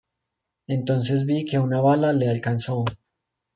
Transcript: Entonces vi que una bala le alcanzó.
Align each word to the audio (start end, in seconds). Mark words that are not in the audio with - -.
Entonces 0.65 1.27
vi 1.27 1.45
que 1.45 1.59
una 1.59 1.79
bala 1.79 2.11
le 2.11 2.27
alcanzó. 2.27 2.85